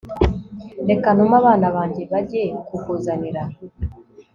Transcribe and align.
reka 0.89 1.07
ntume 1.15 1.35
abana 1.41 1.67
banjye 1.75 2.03
bajye 2.11 2.43
kukuzanira» 2.67 3.41